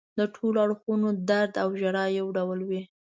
د 0.17 0.19
ټولو 0.35 0.57
اړخونو 0.65 1.07
درد 1.29 1.53
او 1.63 1.69
ژړا 1.79 2.05
یو 2.19 2.27
ډول 2.37 2.59
وي. 2.69 2.81